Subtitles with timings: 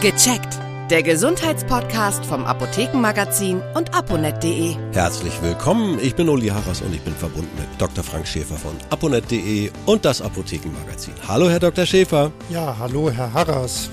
[0.00, 0.58] Gecheckt.
[0.90, 4.76] Der Gesundheitspodcast vom Apothekenmagazin und aponet.de.
[4.92, 8.04] Herzlich willkommen, ich bin Uli Harras und ich bin verbunden mit Dr.
[8.04, 11.14] Frank Schäfer von aponet.de und das Apothekenmagazin.
[11.26, 11.86] Hallo, Herr Dr.
[11.86, 12.32] Schäfer.
[12.50, 13.88] Ja, hallo, Herr Harras.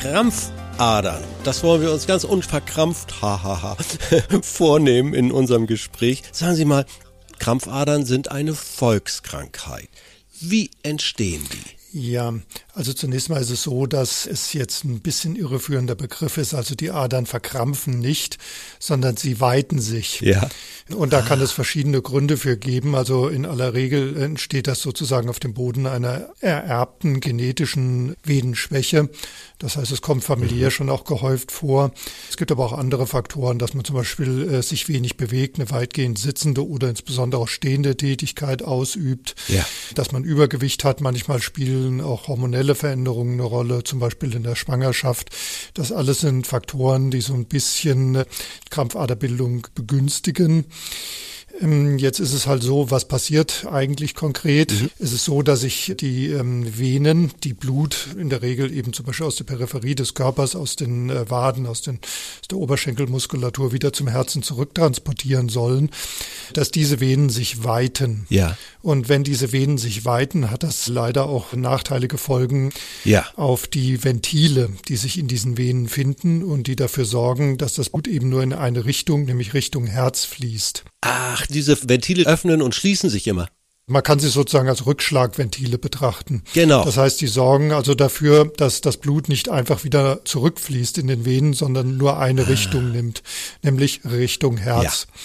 [0.00, 3.76] Krampfadern, das wollen wir uns ganz unverkrampft, hahaha,
[4.42, 6.22] vornehmen in unserem Gespräch.
[6.32, 6.86] Sagen Sie mal,
[7.38, 9.90] Krampfadern sind eine Volkskrankheit.
[10.40, 11.81] Wie entstehen die?
[11.94, 12.32] Ja,
[12.74, 16.54] also zunächst mal ist es so, dass es jetzt ein bisschen irreführender Begriff ist.
[16.54, 18.38] Also die Adern verkrampfen nicht,
[18.78, 20.22] sondern sie weiten sich.
[20.22, 20.48] Ja.
[20.94, 22.94] Und da kann es verschiedene Gründe für geben.
[22.94, 29.10] Also in aller Regel entsteht das sozusagen auf dem Boden einer ererbten genetischen Venenschwäche.
[29.58, 30.72] Das heißt, es kommt familiär mhm.
[30.72, 31.92] schon auch gehäuft vor.
[32.28, 35.70] Es gibt aber auch andere Faktoren, dass man zum Beispiel äh, sich wenig bewegt, eine
[35.70, 39.36] weitgehend sitzende oder insbesondere auch stehende Tätigkeit ausübt.
[39.48, 39.64] Ja.
[39.94, 41.00] Dass man Übergewicht hat.
[41.00, 41.40] Manchmal
[41.82, 45.30] spielen auch hormonelle Veränderungen eine Rolle, zum Beispiel in der Schwangerschaft.
[45.74, 48.22] Das alles sind Faktoren, die so ein bisschen
[48.70, 50.66] Krampfaderbildung begünstigen.
[51.62, 54.72] Ähm, jetzt ist es halt so, was passiert eigentlich konkret?
[54.72, 54.90] Mhm.
[54.98, 59.06] Es ist so, dass sich die ähm, Venen, die Blut in der Regel eben zum
[59.06, 62.00] Beispiel aus der Peripherie des Körpers, aus den äh, Waden, aus, den,
[62.40, 65.90] aus der Oberschenkelmuskulatur wieder zum Herzen zurücktransportieren sollen,
[66.52, 68.26] dass diese Venen sich weiten.
[68.28, 68.56] Ja.
[68.82, 72.70] Und wenn diese Venen sich weiten, hat das leider auch nachteilige Folgen
[73.04, 73.26] ja.
[73.36, 77.90] auf die Ventile, die sich in diesen Venen finden und die dafür sorgen, dass das
[77.90, 80.84] Blut eben nur in eine Richtung, nämlich Richtung Herz fließt.
[81.02, 83.48] Ach, diese Ventile öffnen und schließen sich immer.
[83.92, 86.42] Man kann sie sozusagen als Rückschlagventile betrachten.
[86.54, 86.82] Genau.
[86.84, 91.26] Das heißt, die sorgen also dafür, dass das Blut nicht einfach wieder zurückfließt in den
[91.26, 92.46] Venen, sondern nur eine ah.
[92.46, 93.22] Richtung nimmt,
[93.62, 95.06] nämlich Richtung Herz.
[95.08, 95.22] Ja.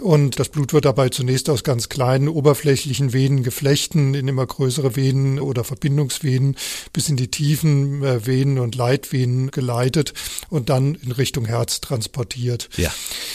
[0.00, 4.96] Und das Blut wird dabei zunächst aus ganz kleinen oberflächlichen Venen geflechten in immer größere
[4.96, 6.56] Venen oder Verbindungsvenen
[6.92, 10.14] bis in die tiefen äh, Venen und Leitvenen geleitet
[10.48, 12.70] und dann in Richtung Herz transportiert.
[12.76, 12.90] Ja.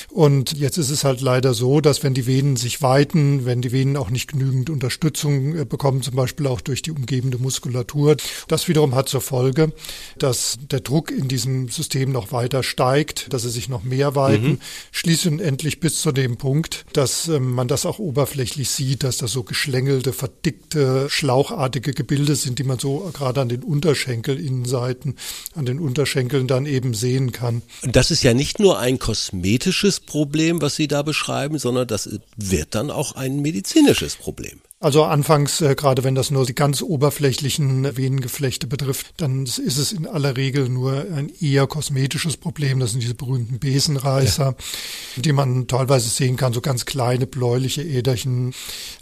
[0.10, 3.72] Und jetzt ist es halt leider so, dass wenn die Venen sich weiten, wenn die
[3.72, 8.18] Venen auch nicht genügend Unterstützung äh, bekommen, zum Beispiel auch durch die umgebende Muskulatur,
[8.48, 9.74] das wiederum hat zur Folge,
[10.18, 14.48] dass der Druck in diesem System noch weiter steigt, dass sie sich noch mehr weiten,
[14.48, 14.60] mhm.
[14.92, 19.32] schließlich endlich bis zu dem Punkt, dass ähm, man das auch oberflächlich sieht, dass das
[19.32, 25.16] so geschlängelte, verdickte, schlauchartige Gebilde sind, die man so gerade an den Unterschenkelinnenseiten,
[25.56, 27.62] an den Unterschenkeln dann eben sehen kann.
[27.82, 32.10] Und das ist ja nicht nur ein kosmetisches Problem, was Sie da beschreiben, sondern das
[32.36, 34.55] wird dann auch ein medizinisches Problem.
[34.82, 39.94] Also anfangs, äh, gerade wenn das nur die ganz oberflächlichen Venengeflechte betrifft, dann ist es
[39.94, 42.80] in aller Regel nur ein eher kosmetisches Problem.
[42.80, 45.22] Das sind diese berühmten Besenreißer, ja.
[45.22, 48.54] die man teilweise sehen kann, so ganz kleine bläuliche Äderchen.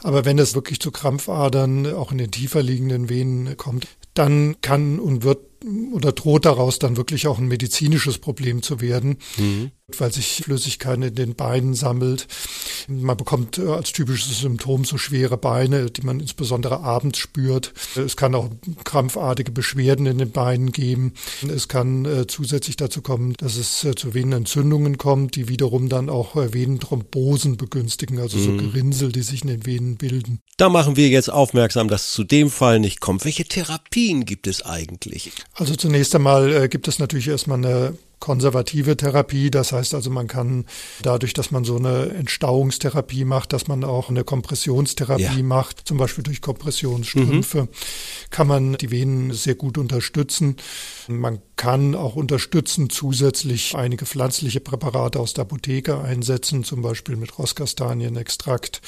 [0.04, 5.00] Aber wenn es wirklich zu Krampfadern auch in den tiefer liegenden Venen kommt, dann kann
[5.00, 5.40] und wird
[5.94, 9.18] oder droht daraus dann wirklich auch ein medizinisches Problem zu werden.
[9.38, 12.28] Mhm weil sich Flüssigkeit in den Beinen sammelt.
[12.88, 17.74] Man bekommt äh, als typisches Symptom so schwere Beine, die man insbesondere abends spürt.
[17.96, 18.50] Es kann auch
[18.86, 21.14] krampfartige Beschwerden in den Beinen geben.
[21.54, 26.10] Es kann äh, zusätzlich dazu kommen, dass es äh, zu Venenentzündungen kommt, die wiederum dann
[26.10, 28.44] auch Venenthrombosen begünstigen, also mhm.
[28.44, 30.40] so Gerinnsel, die sich in den Venen bilden.
[30.56, 33.26] Da machen wir jetzt aufmerksam, dass es zu dem Fall nicht kommt.
[33.26, 35.32] Welche Therapien gibt es eigentlich?
[35.54, 39.52] Also zunächst einmal gibt es natürlich erstmal eine konservative Therapie.
[39.52, 40.64] Das heißt also, man kann
[41.02, 45.44] dadurch, dass man so eine Entstauungstherapie macht, dass man auch eine Kompressionstherapie ja.
[45.44, 47.68] macht, zum Beispiel durch Kompressionsstrümpfe, mhm.
[48.30, 50.56] kann man die Venen sehr gut unterstützen.
[51.10, 57.40] Man kann auch unterstützen zusätzlich einige pflanzliche Präparate aus der Apotheke einsetzen, zum Beispiel mit
[57.40, 58.82] Rosskastanienextrakt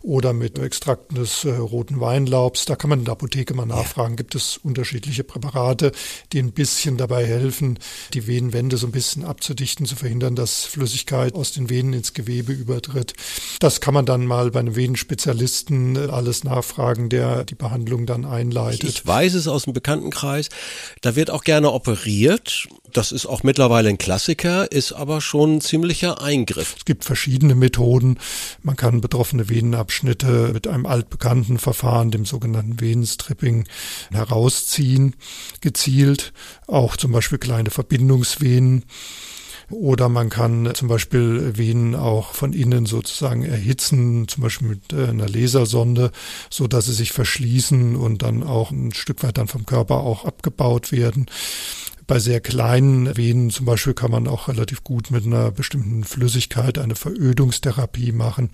[0.00, 2.64] oder mit Extrakten des äh, roten Weinlaubs.
[2.64, 5.92] Da kann man in der Apotheke mal nachfragen, gibt es unterschiedliche Präparate,
[6.32, 7.78] die ein bisschen dabei helfen,
[8.14, 12.14] die Venen Wände so ein bisschen abzudichten, zu verhindern, dass Flüssigkeit aus den Venen ins
[12.14, 13.12] Gewebe übertritt.
[13.60, 18.88] Das kann man dann mal bei einem Venenspezialisten alles nachfragen, der die Behandlung dann einleitet.
[18.88, 20.48] Ich weiß es aus dem Bekanntenkreis.
[21.02, 21.97] Da wird auch gerne operiert.
[22.92, 26.74] Das ist auch mittlerweile ein Klassiker, ist aber schon ein ziemlicher Eingriff.
[26.78, 28.18] Es gibt verschiedene Methoden.
[28.62, 33.66] Man kann betroffene Venenabschnitte mit einem altbekannten Verfahren, dem sogenannten Venenstripping,
[34.10, 35.16] herausziehen,
[35.60, 36.32] gezielt.
[36.66, 38.84] Auch zum Beispiel kleine Verbindungsvenen.
[39.70, 45.08] Oder man kann zum Beispiel Venen auch von innen sozusagen erhitzen, zum Beispiel mit äh,
[45.08, 46.10] einer Lasersonde,
[46.48, 50.24] so dass sie sich verschließen und dann auch ein Stück weit dann vom Körper auch
[50.24, 51.26] abgebaut werden
[52.08, 56.78] Bei sehr kleinen Venen zum Beispiel kann man auch relativ gut mit einer bestimmten Flüssigkeit
[56.78, 58.48] eine Verödungstherapie machen.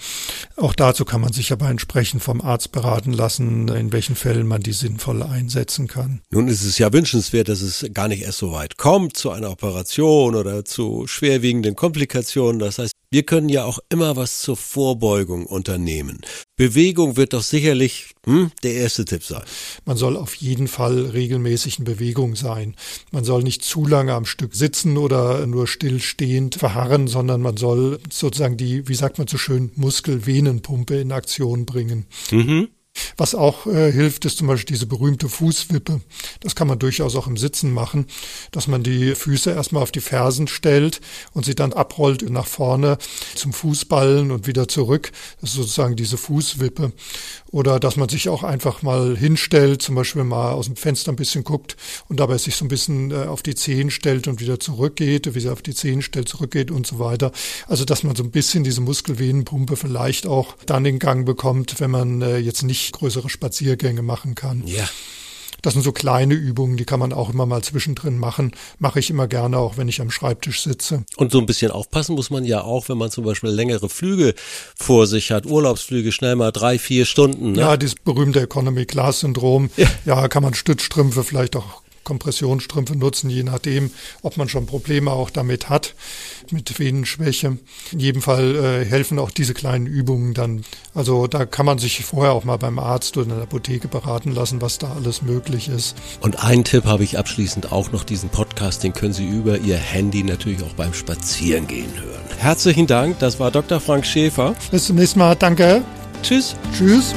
[0.57, 4.61] Auch dazu kann man sich aber entsprechend vom Arzt beraten lassen, in welchen Fällen man
[4.61, 6.21] die sinnvoll einsetzen kann.
[6.33, 9.53] Nun ist es ja wünschenswert, dass es gar nicht erst so weit kommt zu einer
[9.53, 12.59] Operation oder zu schwerwiegenden Komplikationen.
[12.59, 16.23] Das heißt, wir können ja auch immer was zur Vorbeugung unternehmen.
[16.57, 19.43] Bewegung wird doch sicherlich hm, der erste Tipp sein.
[19.85, 22.77] Man soll auf jeden Fall regelmäßig in Bewegung sein.
[23.11, 27.99] Man soll nicht zu lange am Stück sitzen oder nur stillstehend verharren, sondern man soll
[28.09, 32.07] sozusagen die, wie sagt man so schön, Muskelvenenpumpe in Aktion bringen.
[32.31, 32.69] Mhm.
[33.17, 36.01] Was auch äh, hilft, ist zum Beispiel diese berühmte Fußwippe.
[36.41, 38.07] Das kann man durchaus auch im Sitzen machen,
[38.51, 41.01] dass man die Füße erstmal auf die Fersen stellt
[41.33, 42.99] und sie dann abrollt nach vorne
[43.35, 45.13] zum Fußballen und wieder zurück.
[45.41, 46.93] Das ist sozusagen diese Fußwippe.
[47.51, 51.17] Oder dass man sich auch einfach mal hinstellt, zum Beispiel mal aus dem Fenster ein
[51.17, 51.77] bisschen guckt
[52.09, 55.41] und dabei sich so ein bisschen äh, auf die Zehen stellt und wieder zurückgeht, wie
[55.41, 57.31] sie auf die Zehen stellt, zurückgeht und so weiter.
[57.69, 61.93] Also dass man so ein bisschen diese Muskelvenenpumpe vielleicht auch dann in Gang bekommt, wenn
[61.93, 64.67] man äh, jetzt nicht größere Spaziergänge machen kann.
[64.67, 64.89] Ja.
[65.65, 68.53] Das sind so kleine Übungen, die kann man auch immer mal zwischendrin machen.
[68.79, 71.05] Mache ich immer gerne, auch wenn ich am Schreibtisch sitze.
[71.17, 74.35] Und so ein bisschen aufpassen muss man ja auch, wenn man zum Beispiel längere Flüge
[74.77, 77.53] vor sich hat, Urlaubsflüge, schnell mal drei, vier Stunden.
[77.53, 77.61] Ne?
[77.61, 79.71] Ja, dieses berühmte Economy Class Syndrom.
[79.79, 79.89] Ja.
[80.05, 83.91] ja, kann man Stützstrümpfe vielleicht auch Kompressionsstrümpfe nutzen, je nachdem,
[84.23, 85.95] ob man schon Probleme auch damit hat,
[86.51, 87.59] mit Venenschwäche.
[87.93, 90.65] In jedem Fall äh, helfen auch diese kleinen Übungen dann.
[90.95, 94.33] Also da kann man sich vorher auch mal beim Arzt oder in der Apotheke beraten
[94.33, 95.97] lassen, was da alles möglich ist.
[96.21, 99.79] Und einen Tipp habe ich abschließend auch noch, diesen Podcast, den können Sie über Ihr
[99.79, 102.23] Handy natürlich auch beim Spazierengehen hören.
[102.39, 103.81] Herzlichen Dank, das war Dr.
[103.81, 104.55] Frank Schäfer.
[104.71, 105.83] Bis zum nächsten Mal, danke.
[106.23, 106.57] Tschüss.
[106.77, 107.15] Tschüss.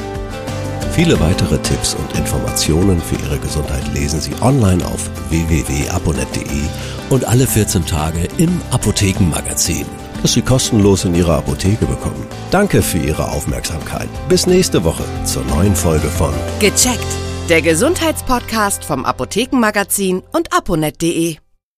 [0.98, 6.62] Viele weitere Tipps und Informationen für Ihre Gesundheit lesen Sie online auf www.aponet.de
[7.10, 9.86] und alle 14 Tage im Apothekenmagazin,
[10.22, 12.26] das Sie kostenlos in Ihrer Apotheke bekommen.
[12.50, 14.08] Danke für Ihre Aufmerksamkeit.
[14.28, 17.06] Bis nächste Woche zur neuen Folge von Gecheckt,
[17.48, 21.36] der Gesundheitspodcast vom Apothekenmagazin und aponet.de.